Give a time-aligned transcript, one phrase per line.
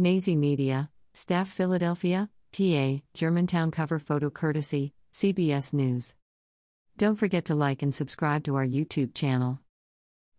[0.00, 6.14] Nazi Media, Staff Philadelphia, PA, Germantown cover photo courtesy, CBS News.
[6.96, 9.58] Don't forget to like and subscribe to our YouTube channel.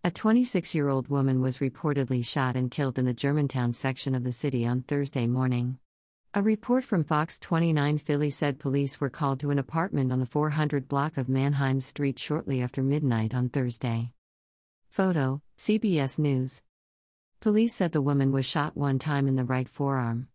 [0.01, 4.23] A 26 year old woman was reportedly shot and killed in the Germantown section of
[4.23, 5.77] the city on Thursday morning.
[6.33, 10.25] A report from Fox 29 Philly said police were called to an apartment on the
[10.25, 14.13] 400 block of Mannheim Street shortly after midnight on Thursday.
[14.89, 16.61] Photo CBS News.
[17.41, 20.27] Police said the woman was shot one time in the right forearm.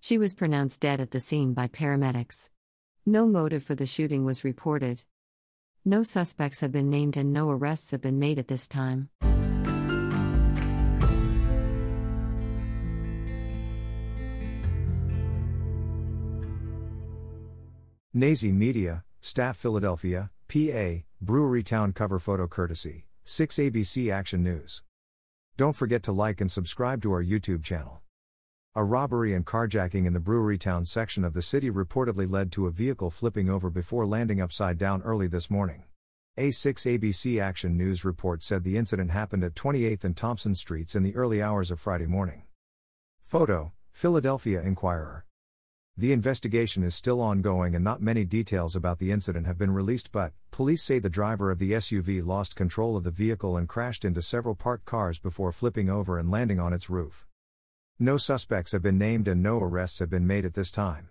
[0.00, 2.48] She was pronounced dead at the scene by paramedics.
[3.04, 5.04] No motive for the shooting was reported.
[5.84, 9.10] No suspects have been named and no arrests have been made at this time.
[18.14, 24.82] Nazi Media, Staff Philadelphia, PA, Brewerytown cover photo courtesy, 6 ABC Action News.
[25.56, 28.02] Don't forget to like and subscribe to our YouTube channel.
[28.74, 32.70] A robbery and carjacking in the Brewerytown section of the city reportedly led to a
[32.70, 35.84] vehicle flipping over before landing upside down early this morning.
[36.36, 41.02] A6 ABC Action News report said the incident happened at 28th and Thompson Streets in
[41.02, 42.42] the early hours of Friday morning.
[43.22, 45.25] Photo Philadelphia Inquirer.
[45.98, 50.12] The investigation is still ongoing and not many details about the incident have been released,
[50.12, 54.04] but police say the driver of the SUV lost control of the vehicle and crashed
[54.04, 57.26] into several parked cars before flipping over and landing on its roof.
[57.98, 61.08] No suspects have been named and no arrests have been made at this time.